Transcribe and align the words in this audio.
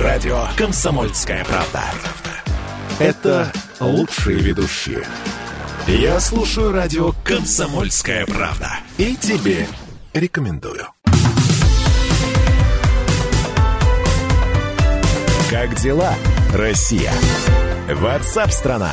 радио 0.00 0.46
«Комсомольская 0.56 1.44
правда». 1.44 1.84
Это 2.98 3.52
лучшие 3.80 4.38
ведущие. 4.38 5.04
Я 5.86 6.20
слушаю 6.20 6.72
радио 6.72 7.12
«Комсомольская 7.24 8.26
правда». 8.26 8.70
И 8.98 9.14
тебе 9.16 9.66
рекомендую. 10.12 10.86
Как 15.50 15.74
дела, 15.76 16.14
Россия? 16.54 17.12
Ватсап-страна! 17.88 18.92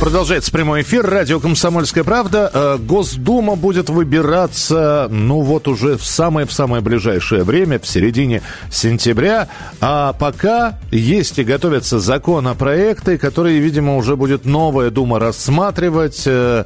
Продолжается 0.00 0.50
прямой 0.50 0.80
эфир. 0.80 1.04
Радио 1.04 1.40
«Комсомольская 1.40 2.04
правда». 2.04 2.50
Э, 2.54 2.78
Госдума 2.78 3.54
будет 3.54 3.90
выбираться, 3.90 5.08
ну 5.10 5.42
вот 5.42 5.68
уже 5.68 5.98
в 5.98 6.06
самое-в 6.06 6.50
самое 6.54 6.82
ближайшее 6.82 7.44
время, 7.44 7.78
в 7.78 7.86
середине 7.86 8.40
сентября. 8.72 9.48
А 9.82 10.14
пока 10.14 10.78
есть 10.90 11.38
и 11.38 11.44
готовятся 11.44 12.00
законопроекты, 12.00 13.18
которые, 13.18 13.60
видимо, 13.60 13.96
уже 13.98 14.16
будет 14.16 14.46
новая 14.46 14.90
Дума 14.90 15.18
рассматривать. 15.18 16.22
Э, 16.24 16.64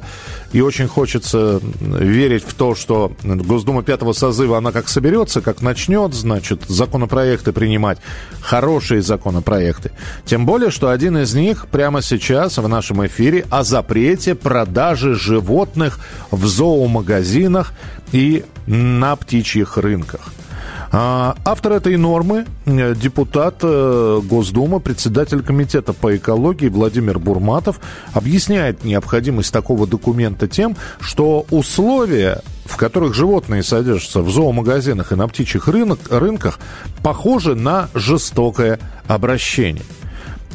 и 0.53 0.61
очень 0.61 0.87
хочется 0.87 1.59
верить 1.81 2.45
в 2.47 2.53
то, 2.53 2.73
что 2.73 3.11
Госдума 3.21 3.83
пятого 3.83 4.13
созыва, 4.13 4.59
она 4.59 4.71
как 4.71 4.87
соберется, 4.87 5.41
как 5.41 5.61
начнет, 5.61 6.13
значит, 6.13 6.61
законопроекты 6.69 7.51
принимать, 7.51 7.97
хорошие 8.39 9.01
законопроекты. 9.01 9.91
Тем 10.23 10.45
более, 10.45 10.71
что 10.71 10.89
один 10.89 11.17
из 11.17 11.35
них 11.35 11.67
прямо 11.67 12.01
сейчас 12.01 12.57
в 12.57 12.67
нашем 12.69 13.05
эфире 13.05 13.24
о 13.49 13.63
запрете 13.63 14.35
продажи 14.35 15.15
животных 15.15 15.99
в 16.31 16.45
зоомагазинах 16.45 17.73
и 18.11 18.45
на 18.67 19.15
птичьих 19.15 19.77
рынках. 19.77 20.31
А, 20.91 21.35
автор 21.43 21.73
этой 21.73 21.97
нормы, 21.97 22.45
э, 22.65 22.95
депутат 22.95 23.55
э, 23.63 24.21
Госдумы, 24.23 24.79
председатель 24.79 25.41
комитета 25.41 25.91
по 25.93 26.15
экологии 26.15 26.69
Владимир 26.69 27.19
Бурматов, 27.19 27.81
объясняет 28.13 28.83
необходимость 28.83 29.51
такого 29.51 29.87
документа 29.87 30.47
тем, 30.47 30.77
что 30.99 31.45
условия, 31.51 32.41
в 32.65 32.77
которых 32.77 33.13
животные 33.13 33.63
содержатся 33.63 34.21
в 34.21 34.29
зоомагазинах 34.29 35.11
и 35.11 35.15
на 35.15 35.27
птичьих 35.27 35.67
рынок, 35.67 35.99
рынках, 36.09 36.59
похожи 37.03 37.55
на 37.55 37.89
жестокое 37.93 38.79
обращение. 39.07 39.83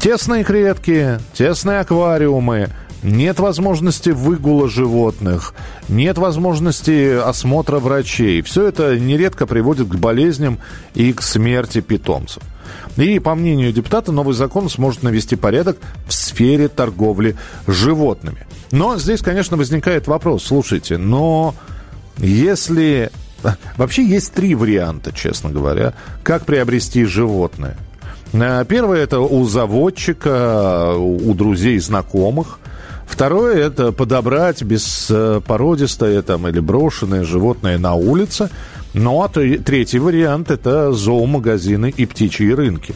Тесные 0.01 0.43
клетки, 0.43 1.19
тесные 1.31 1.81
аквариумы, 1.81 2.69
нет 3.03 3.39
возможности 3.39 4.09
выгула 4.09 4.67
животных, 4.67 5.53
нет 5.89 6.17
возможности 6.17 7.19
осмотра 7.19 7.77
врачей. 7.77 8.41
Все 8.41 8.65
это 8.65 8.99
нередко 8.99 9.45
приводит 9.45 9.89
к 9.89 9.95
болезням 9.95 10.57
и 10.95 11.13
к 11.13 11.21
смерти 11.21 11.81
питомцев. 11.81 12.41
И, 12.97 13.19
по 13.19 13.35
мнению 13.35 13.71
депутата, 13.71 14.11
новый 14.11 14.33
закон 14.33 14.69
сможет 14.69 15.03
навести 15.03 15.35
порядок 15.35 15.77
в 16.07 16.13
сфере 16.13 16.67
торговли 16.67 17.35
животными. 17.67 18.47
Но 18.71 18.97
здесь, 18.97 19.21
конечно, 19.21 19.55
возникает 19.55 20.07
вопрос. 20.07 20.45
Слушайте, 20.45 20.97
но 20.97 21.53
если... 22.17 23.11
Вообще 23.77 24.03
есть 24.03 24.33
три 24.33 24.55
варианта, 24.55 25.11
честно 25.11 25.51
говоря, 25.51 25.93
как 26.23 26.47
приобрести 26.47 27.05
животное. 27.05 27.77
Э, 28.33 28.65
первое– 28.67 28.99
это 29.03 29.19
у 29.19 29.45
заводчика, 29.45 30.95
у 30.97 31.33
друзей, 31.33 31.79
знакомых– 31.79 32.59
Второе– 33.11 33.57
это 33.67 33.91
подобрать 33.91 34.63
беспородистое 34.63 36.21
там, 36.21 36.47
или 36.47 36.61
брошенное 36.61 37.25
животное 37.25 37.77
на 37.77 37.93
улице. 37.93 38.49
Ну, 38.93 39.21
а 39.21 39.27
третий 39.27 39.99
вариант– 39.99 40.49
это 40.51 40.93
зоомагазины 40.93 41.93
и 41.95 42.05
птичьи 42.05 42.53
рынки. 42.53 42.95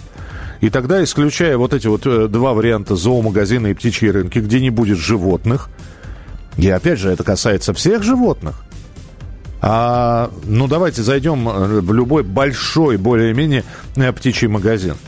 И 0.61 0.69
тогда, 0.69 1.03
исключая 1.03 1.57
вот 1.57 1.73
эти 1.73 1.87
вот 1.87 2.07
э, 2.07 2.27
два 2.29 2.53
варианта 2.53 2.95
зоомагазины 2.95 3.71
и 3.71 3.73
птичьи 3.73 4.09
рынки, 4.09 4.39
где 4.39 4.61
не 4.61 4.69
будет 4.69 4.97
животных, 4.97 5.69
и 6.57 6.69
опять 6.69 6.97
же, 6.97 7.09
это 7.09 7.25
касается 7.25 7.73
всех 7.73 8.01
животных, 8.01 8.63
а, 9.61 10.31
ну, 10.45 10.67
давайте 10.67 11.03
зайдем 11.03 11.47
э, 11.49 11.81
в 11.81 11.93
любой 11.93 12.23
большой, 12.23 12.95
более-менее 12.95 13.65
э, 13.97 14.13
птичий 14.13 14.47
магазин– 14.47 14.95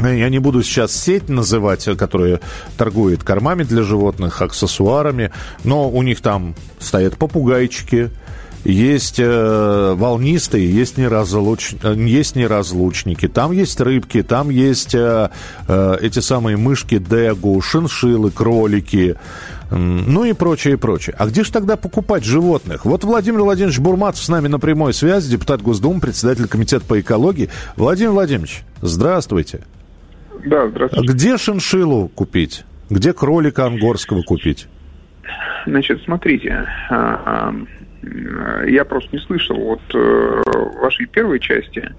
я 0.00 0.28
не 0.28 0.38
буду 0.38 0.62
сейчас 0.62 0.94
сеть 0.94 1.28
называть, 1.28 1.84
которая 1.96 2.40
торгует 2.76 3.22
кормами 3.22 3.62
для 3.62 3.82
животных, 3.82 4.42
аксессуарами, 4.42 5.30
но 5.62 5.88
у 5.88 6.02
них 6.02 6.20
там 6.20 6.54
стоят 6.80 7.16
попугайчики, 7.16 8.10
есть 8.64 9.16
э, 9.18 9.94
волнистые, 9.94 10.72
есть, 10.72 10.96
неразлуч... 10.96 11.74
есть 11.82 12.34
неразлучники, 12.34 13.28
там 13.28 13.52
есть 13.52 13.78
рыбки, 13.80 14.22
там 14.22 14.48
есть 14.48 14.94
э, 14.94 15.30
э, 15.68 15.96
эти 16.00 16.20
самые 16.20 16.56
мышки 16.56 16.98
дегу, 16.98 17.60
шиншиллы, 17.60 18.30
кролики, 18.30 19.16
ну 19.70 20.24
и 20.24 20.32
прочее, 20.34 20.74
и 20.74 20.76
прочее. 20.76 21.16
А 21.18 21.26
где 21.26 21.42
же 21.42 21.52
тогда 21.52 21.76
покупать 21.76 22.24
животных? 22.24 22.84
Вот 22.84 23.02
Владимир 23.02 23.42
Владимирович 23.42 23.80
Бурматов 23.80 24.22
с 24.22 24.28
нами 24.28 24.48
на 24.48 24.58
прямой 24.58 24.94
связи, 24.94 25.30
депутат 25.30 25.62
Госдумы, 25.62 26.00
председатель 26.00 26.46
комитета 26.46 26.84
по 26.86 27.00
экологии. 27.00 27.50
Владимир 27.76 28.12
Владимирович, 28.12 28.62
здравствуйте. 28.80 29.62
Да, 30.44 30.68
здравствуйте. 30.68 31.12
Где 31.12 31.38
шиншилу 31.38 32.08
купить? 32.08 32.64
Где 32.90 33.12
кролика 33.12 33.66
ангорского 33.66 34.22
купить? 34.22 34.68
Значит, 35.66 36.02
смотрите, 36.04 36.66
а, 36.90 37.54
а, 38.04 38.64
я 38.66 38.84
просто 38.84 39.10
не 39.12 39.18
слышал 39.20 39.56
вот 39.56 39.80
э, 39.94 40.42
вашей 40.80 41.06
первой 41.06 41.40
части. 41.40 41.90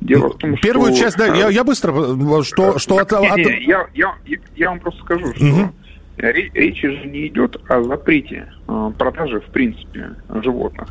Дело 0.00 0.28
в 0.30 0.38
том, 0.38 0.56
Первую 0.56 0.92
что... 0.92 1.04
часть, 1.04 1.16
да, 1.16 1.26
я, 1.26 1.48
я 1.48 1.64
быстро, 1.64 1.92
э, 1.92 2.42
что, 2.42 2.78
что 2.78 2.98
от... 2.98 3.12
Не, 3.12 3.44
не, 3.44 3.66
я, 3.66 3.86
я, 3.94 4.14
я 4.56 4.70
вам 4.70 4.80
просто 4.80 5.00
скажу, 5.02 5.32
что 5.34 5.44
угу. 5.44 5.72
речь 6.18 6.80
же 6.82 7.06
не 7.06 7.28
идет 7.28 7.56
о 7.68 7.82
запрете 7.82 8.52
э, 8.68 8.90
продажи, 8.98 9.40
в 9.40 9.46
принципе, 9.46 10.10
животных. 10.42 10.88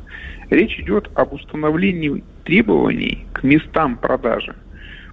Речь 0.49 0.79
идет 0.79 1.09
об 1.15 1.33
установлении 1.33 2.23
требований 2.45 3.25
к 3.33 3.43
местам 3.43 3.97
продажи. 3.97 4.55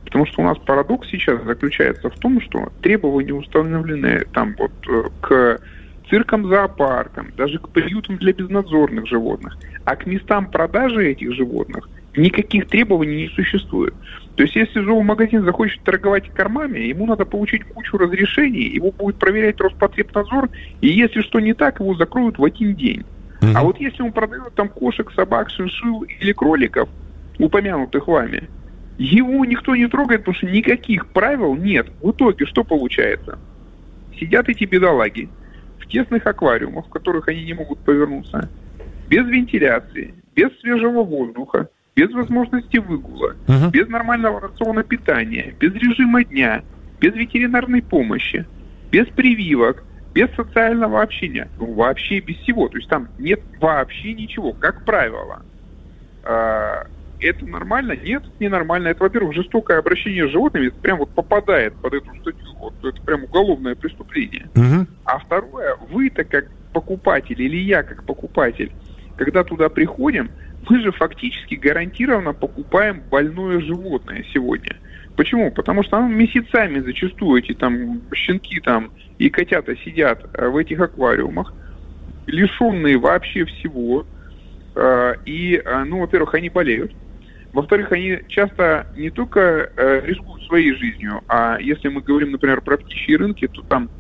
Потому 0.05 0.27
что 0.27 0.43
у 0.43 0.45
нас 0.45 0.59
парадокс 0.59 1.09
сейчас 1.09 1.43
заключается 1.45 2.11
в 2.11 2.19
том, 2.19 2.41
что 2.41 2.73
требования 2.83 3.35
установлены 3.35 4.25
там 4.33 4.55
вот 4.59 4.73
э, 4.89 5.05
к 5.21 5.61
циркам, 6.11 6.47
зоопаркам, 6.49 7.33
даже 7.37 7.59
к 7.59 7.69
приютам 7.71 8.17
для 8.19 8.33
безнадзорных 8.33 9.07
животных, 9.07 9.57
а 9.85 9.97
к 9.97 10.07
местам 10.07 10.51
продажи 10.51 11.11
этих 11.11 11.33
животных 11.35 11.89
никаких 12.17 12.69
требований 12.69 13.23
не 13.23 13.29
существует. 13.29 13.95
То 14.37 14.43
есть, 14.43 14.57
если 14.57 14.83
зоомагазин 14.83 15.45
захочет 15.45 15.83
торговать 15.83 16.29
кормами, 16.31 16.79
ему 16.81 17.07
надо 17.07 17.25
получить 17.25 17.65
кучу 17.65 17.99
разрешений, 17.99 18.65
его 18.65 18.91
будет 18.91 19.17
проверять 19.17 19.61
Роспотребнадзор, 19.61 20.49
и 20.81 20.89
если 20.89 21.21
что 21.23 21.41
не 21.41 21.55
так, 21.55 21.81
его 21.81 21.95
закроют 21.95 22.39
в 22.39 22.45
один 22.45 22.75
день. 22.75 23.05
Mm-hmm. 23.41 23.53
А 23.55 23.63
вот 23.63 23.79
если 23.79 24.03
он 24.03 24.13
продает 24.13 24.55
там 24.55 24.69
кошек, 24.69 25.11
собак, 25.13 25.51
шиншил 25.51 26.03
или 26.03 26.33
кроликов, 26.33 26.89
упомянутых 27.39 28.07
вами, 28.07 28.49
его 28.99 29.45
никто 29.45 29.75
не 29.75 29.87
трогает, 29.89 30.21
потому 30.21 30.37
что 30.37 30.47
никаких 30.47 31.09
правил 31.09 31.55
нет. 31.55 31.89
В 32.03 32.11
итоге 32.11 32.47
что 32.47 32.65
получается? 32.65 33.39
Сидят 34.19 34.49
эти 34.49 34.65
бедолаги 34.65 35.29
в 35.79 35.87
тесных 35.87 36.27
аквариумах, 36.27 36.87
в 36.87 36.91
которых 36.91 37.29
они 37.29 37.45
не 37.45 37.55
могут 37.55 37.79
повернуться, 37.81 38.49
без 39.09 39.27
вентиляции, 39.27 40.15
без 40.35 40.51
свежего 40.61 41.03
воздуха, 41.03 41.69
без 41.95 42.11
возможности 42.13 42.79
выгула, 42.79 43.35
uh-huh. 43.47 43.71
без 43.71 43.89
нормального 43.89 44.41
рациона 44.41 44.83
питания, 44.83 45.55
без 45.59 45.75
режима 45.75 46.25
дня, 46.25 46.63
без 47.01 47.15
ветеринарной 47.15 47.83
помощи, 47.83 48.47
без 48.91 49.07
прививок, 49.09 49.85
без 50.15 50.31
социального 50.35 51.03
общения, 51.03 51.49
ну, 51.59 51.73
вообще 51.75 52.21
без 52.21 52.37
всего. 52.37 52.69
То 52.69 52.79
есть 52.79 52.89
там 52.89 53.09
нет 53.19 53.41
вообще 53.61 54.13
ничего, 54.15 54.53
как 54.53 54.85
правило. 54.85 55.43
Это 57.23 57.47
нормально? 57.47 57.93
Нет, 57.93 58.23
ненормально. 58.41 58.89
Это, 58.89 59.03
во-первых, 59.03 59.35
жестокое 59.35 59.79
обращение 59.79 60.29
с 60.29 60.31
животными, 60.31 60.67
это 60.67 60.77
прям 60.77 60.99
вот 60.99 61.11
попадает 61.11 61.75
под 61.77 61.95
эту 61.95 62.09
статью. 62.21 62.55
Вот, 62.59 62.75
это 62.85 63.01
прям 63.03 63.25
уголовное 63.25 63.75
преступление. 63.75 64.49
Угу. 64.55 64.87
А 65.05 65.19
второе, 65.19 65.77
вы-то 65.91 66.25
как 66.25 66.47
покупатель 66.73 67.41
или 67.41 67.57
я 67.57 67.83
как 67.83 68.05
покупатель, 68.05 68.73
когда 69.17 69.45
туда 69.45 69.69
приходим, 69.69 70.31
мы 70.69 70.81
же 70.81 70.93
фактически 70.93 71.55
гарантированно 71.55 72.33
покупаем 72.33 73.03
больное 73.11 73.61
животное 73.61 74.25
сегодня. 74.33 74.77
Почему? 75.17 75.51
Потому 75.51 75.83
что 75.83 76.01
ну, 76.01 76.09
месяцами 76.09 76.81
зачастую 76.81 77.43
эти 77.43 77.53
там 77.53 78.01
щенки 78.15 78.61
там 78.61 78.91
и 79.19 79.29
котята 79.29 79.77
сидят 79.77 80.25
э, 80.35 80.49
в 80.49 80.57
этих 80.57 80.81
аквариумах, 80.81 81.53
лишенные 82.27 82.99
вообще 82.99 83.45
всего. 83.45 84.07
Э, 84.75 85.15
и, 85.27 85.61
э, 85.63 85.85
ну, 85.85 86.01
во-первых, 86.01 86.35
они 86.35 86.49
болеют. 86.49 86.93
Во-вторых, 87.53 87.93
они 87.93 88.21
часто 88.29 88.87
не 88.97 89.11
только 89.11 89.71
э, 89.77 90.01
рискуют 90.05 90.45
своей 90.45 90.75
жизнью, 90.75 91.21
а 91.29 91.59
если 91.61 91.89
мы 91.89 92.01
говорим, 92.01 92.33
например, 92.33 92.63
про 92.63 92.79
птичьи 92.79 93.17
рынки, 93.17 93.47
то 93.47 93.63
там 93.63 93.91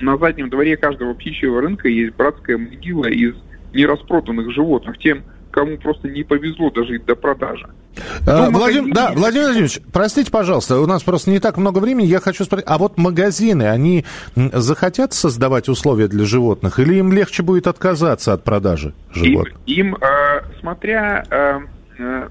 на 0.00 0.18
заднем 0.18 0.50
дворе 0.50 0.76
каждого 0.76 1.14
птичьего 1.14 1.60
рынка 1.60 1.88
есть 1.88 2.14
братская 2.14 2.58
могила 2.58 3.06
из 3.06 3.34
нераспроданных 3.72 4.52
животных, 4.52 4.98
тем, 4.98 5.22
кому 5.50 5.78
просто 5.78 6.08
не 6.08 6.24
повезло 6.24 6.70
дожить 6.70 7.04
до 7.04 7.14
продажи. 7.14 7.68
А, 8.26 8.50
Владимир, 8.50 8.94
да, 8.94 9.12
Владимир 9.12 9.46
Владимирович, 9.46 9.80
простите, 9.92 10.30
пожалуйста, 10.30 10.80
у 10.80 10.86
нас 10.86 11.02
просто 11.02 11.30
не 11.30 11.40
так 11.40 11.56
много 11.56 11.78
времени. 11.78 12.06
Я 12.06 12.20
хочу 12.20 12.44
спросить, 12.44 12.66
а 12.68 12.78
вот 12.78 12.98
магазины, 12.98 13.64
они 13.64 14.04
захотят 14.36 15.12
создавать 15.12 15.68
условия 15.68 16.08
для 16.08 16.24
животных, 16.24 16.78
или 16.78 16.94
им 16.94 17.12
легче 17.12 17.42
будет 17.42 17.66
отказаться 17.66 18.32
от 18.32 18.44
продажи 18.44 18.94
животных? 19.12 19.58
Им, 19.66 19.94
им 19.94 19.96
э, 19.96 20.42
смотря 20.60 21.24
э, 21.30 21.60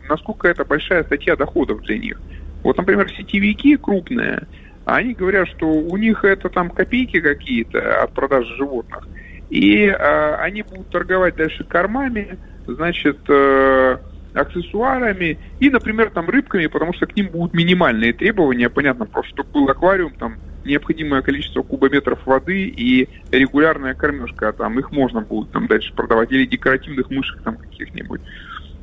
насколько 0.08 0.48
это 0.48 0.66
большая 0.66 1.04
статья 1.04 1.36
доходов 1.36 1.82
для 1.82 1.98
них. 1.98 2.22
Вот, 2.64 2.78
например, 2.78 3.10
сетевики 3.12 3.78
крупные, 3.78 4.48
они 4.86 5.14
говорят, 5.14 5.48
что 5.50 5.68
у 5.68 5.98
них 5.98 6.24
это 6.24 6.50
там 6.50 6.70
копейки 6.70 7.22
какие-то 7.22 8.04
от 8.04 8.14
продажи 8.14 8.56
животных, 8.56 9.08
и 9.50 9.86
э, 9.86 10.36
они 10.36 10.64
будут 10.64 10.90
торговать 10.90 11.36
дальше 11.36 11.64
кормами, 11.64 12.38
значит, 12.68 13.20
э, 13.30 13.98
аксессуарами 14.34 15.40
и, 15.60 15.70
например, 15.70 16.12
там 16.12 16.30
рыбками, 16.30 16.68
потому 16.68 16.94
что 16.94 17.08
к 17.08 17.16
ним 17.16 17.30
будут 17.30 17.54
минимальные 17.54 18.14
требования, 18.14 18.70
понятно, 18.70 19.06
просто 19.06 19.32
чтобы 19.32 19.50
был 19.52 19.70
аквариум, 19.70 20.14
там 20.14 20.38
необходимое 20.64 21.22
количество 21.22 21.64
кубометров 21.64 22.20
воды 22.26 22.66
и 22.66 23.10
регулярная 23.32 23.94
кормежка, 23.94 24.52
там 24.54 24.78
их 24.80 24.92
можно 24.92 25.22
будет 25.22 25.52
там 25.52 25.68
дальше 25.68 25.94
продавать, 25.96 26.32
или 26.32 26.46
декоративных 26.46 27.10
мышек 27.10 27.42
там 27.44 27.58
каких-нибудь. 27.58 28.22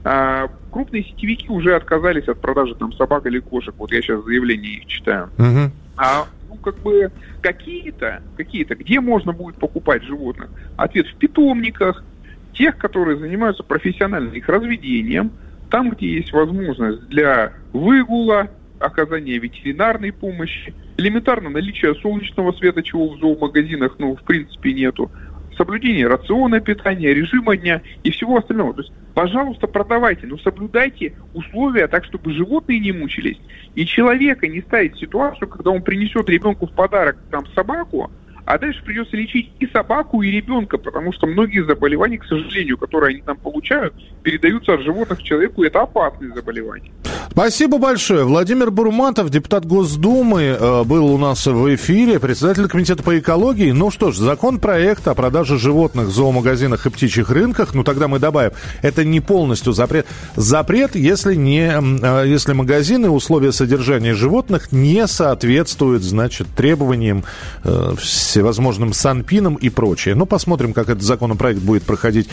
А, 0.09 0.49
крупные 0.71 1.03
сетевики 1.03 1.49
уже 1.49 1.75
отказались 1.75 2.29
от 2.29 2.41
продажи 2.41 2.77
там 2.77 2.93
собак 2.93 3.27
или 3.27 3.41
кошек, 3.41 3.75
вот 3.77 3.91
я 3.91 4.01
сейчас 4.01 4.23
заявление 4.23 4.75
их 4.75 4.87
читаю. 4.87 5.31
Uh-huh. 5.37 5.69
А 5.97 6.27
ну, 6.49 6.55
как 6.59 6.79
бы 6.79 7.11
какие-то, 7.43 8.23
какие-то, 8.37 8.77
где 8.77 9.01
можно 9.01 9.33
будет 9.33 9.57
покупать 9.57 10.05
животных? 10.05 10.49
Ответ 10.77 11.09
в 11.09 11.17
питомниках, 11.17 12.05
тех, 12.53 12.79
которые 12.79 13.19
занимаются 13.19 13.65
профессиональным 13.65 14.33
их 14.33 14.49
разведением, 14.49 15.33
там, 15.71 15.91
где 15.91 16.07
есть 16.09 16.33
возможность 16.33 17.09
для 17.09 17.55
выгула, 17.73 18.49
оказания 18.79 19.39
ветеринарной 19.39 20.13
помощи, 20.13 20.73
элементарно 20.99 21.51
наличие 21.51 21.97
солнечного 21.97 22.53
света, 22.53 22.85
чего 22.85 23.09
в 23.09 23.19
зоомагазинах, 23.19 23.97
ну, 23.99 24.15
в 24.15 24.23
принципе, 24.23 24.73
нету, 24.73 25.11
соблюдение 25.57 26.07
рациона 26.07 26.61
питания, 26.61 27.13
режима 27.15 27.57
дня 27.57 27.83
и 28.03 28.11
всего 28.11 28.37
остального. 28.37 28.75
То 28.75 28.83
есть, 28.83 28.93
пожалуйста, 29.15 29.67
продавайте, 29.67 30.27
но 30.27 30.39
соблюдайте 30.39 31.15
условия 31.35 31.89
так, 31.89 32.05
чтобы 32.05 32.33
животные 32.33 32.81
не 32.81 32.93
мучились. 32.93 33.39
И 33.75 33.87
человека 33.87 34.47
не 34.47 34.61
ставить 34.61 34.95
в 34.95 35.01
ситуацию, 35.01 35.49
когда 35.49 35.71
он 35.71 35.83
принесет 35.83 36.29
ребенку 36.29 36.67
в 36.67 36.73
подарок 36.73 37.19
там 37.31 37.47
собаку, 37.55 38.11
а 38.45 38.59
дальше 38.59 38.83
придется 38.85 39.17
лечить 39.17 39.51
и 39.59 39.67
собаку, 39.67 40.23
и 40.23 40.31
ребенка, 40.31 40.79
потому 40.79 41.13
что 41.13 41.27
многие 41.27 41.65
заболевания, 41.65 42.19
к 42.19 42.25
сожалению, 42.25 42.79
которые 42.79 43.15
они 43.15 43.23
там 43.23 43.37
получают, 43.37 43.93
передаются 44.23 44.75
от 44.75 44.83
животных 44.83 45.19
к 45.19 45.23
человеку, 45.23 45.65
и 45.65 45.67
это 45.67 45.83
опасные 45.83 46.33
заболевания. 46.33 46.93
Спасибо 47.31 47.79
большое. 47.79 48.25
Владимир 48.25 48.71
Бурматов, 48.71 49.31
депутат 49.31 49.67
Госдумы, 49.67 50.57
э, 50.59 50.85
был 50.85 51.07
у 51.07 51.19
нас 51.19 51.47
в 51.47 51.75
эфире, 51.75 52.19
председатель 52.19 52.69
комитета 52.69 53.03
по 53.03 53.19
экологии. 53.19 53.73
Ну 53.73 53.91
что 53.91 54.11
ж, 54.11 54.17
закон 54.17 54.59
проекта 54.59 55.11
о 55.11 55.15
продаже 55.15 55.59
животных 55.59 56.09
в 56.09 56.11
зоомагазинах 56.11 56.87
и 56.87 56.91
птичьих 56.91 57.31
рынках, 57.31 57.75
ну 57.75 57.85
тогда 57.85 58.09
мы 58.09 58.19
добавим, 58.19 58.53
это 58.83 59.05
не 59.05 59.21
полностью 59.21 59.73
запрет. 59.73 60.07
Запрет, 60.37 60.95
если, 60.95 61.35
не, 61.35 61.73
э, 61.73 62.25
если 62.27 62.53
магазины 62.53 63.11
условия 63.11 63.53
содержания 63.53 64.15
животных 64.15 64.73
не 64.73 65.07
соответствуют, 65.07 66.03
значит, 66.03 66.47
требованиям 66.57 67.25
э, 67.65 67.95
всевозможным 67.99 68.93
санпинам 68.93 69.57
и 69.57 69.69
прочее. 69.69 70.15
Ну, 70.15 70.27
посмотрим, 70.27 70.73
как 70.73 70.89
этот 70.89 71.03
законопроект 71.03 71.61
будет 71.61 71.83
проходить 71.83 72.29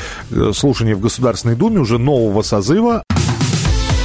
слушание 0.54 0.96
в 0.96 1.02
Государственной 1.02 1.56
Думе 1.56 1.80
уже 1.80 1.98
нового 1.98 2.42
созыва. 2.42 3.04